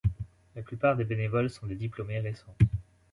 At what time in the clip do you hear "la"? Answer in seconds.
0.55-0.63